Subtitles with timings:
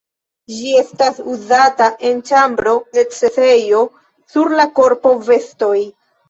[0.51, 3.83] Ĝi estas uzata en ĉambro, necesejo,
[4.37, 5.77] sur la korpo, vestoj.